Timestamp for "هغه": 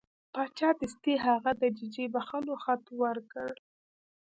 1.25-1.51